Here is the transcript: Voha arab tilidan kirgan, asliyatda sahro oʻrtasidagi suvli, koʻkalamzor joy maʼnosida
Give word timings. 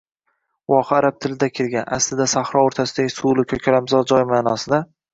Voha 0.71 0.95
arab 0.99 1.19
tilidan 1.25 1.53
kirgan, 1.59 1.87
asliyatda 1.99 2.29
sahro 2.35 2.65
oʻrtasidagi 2.71 3.15
suvli, 3.19 3.49
koʻkalamzor 3.55 4.13
joy 4.15 4.31
maʼnosida 4.37 4.87